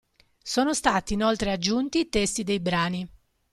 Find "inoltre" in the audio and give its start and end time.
1.13-1.51